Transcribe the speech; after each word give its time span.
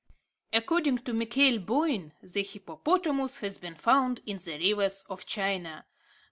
According 0.51 0.97
to 1.03 1.13
Michael 1.13 1.59
Boyn, 1.59 2.11
the 2.23 2.41
hippopotamus 2.41 3.41
has 3.41 3.59
been 3.59 3.75
found 3.75 4.19
in 4.25 4.39
the 4.39 4.57
rivers 4.57 5.05
of 5.09 5.27
China. 5.27 5.85